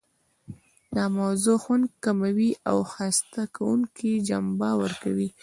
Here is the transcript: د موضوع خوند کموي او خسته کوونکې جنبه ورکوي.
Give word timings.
د 0.95 0.97
موضوع 1.17 1.57
خوند 1.63 1.85
کموي 2.03 2.51
او 2.69 2.77
خسته 2.91 3.41
کوونکې 3.55 4.11
جنبه 4.27 4.69
ورکوي. 4.83 5.29